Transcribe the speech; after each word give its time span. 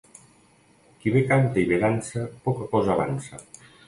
Qui 1.03 1.11
bé 1.15 1.21
canta 1.31 1.61
i 1.63 1.65
bé 1.71 1.79
dansa, 1.83 2.23
poca 2.47 2.67
cosa 2.73 2.93
avança. 2.95 3.43